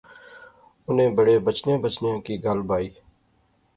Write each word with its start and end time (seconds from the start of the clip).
انیں 0.87 1.09
بڑے 1.17 1.37
بچنیاں 1.45 1.77
بچنیاں 1.83 2.19
کی 2.25 2.35
گل 2.43 2.59
بائی 2.69 2.89